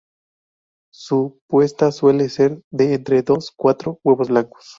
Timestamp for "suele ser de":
1.91-2.95